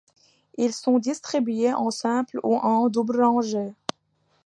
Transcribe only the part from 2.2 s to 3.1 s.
ou en